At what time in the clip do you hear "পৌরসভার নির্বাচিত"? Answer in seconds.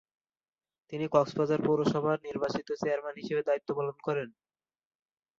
1.67-2.67